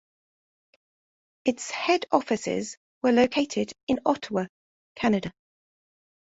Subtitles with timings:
[1.45, 4.47] Its head offices were located in Ottawa,
[4.95, 5.31] Canada.